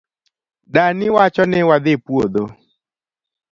[0.73, 2.43] Dani wacho ni wadhi puodho.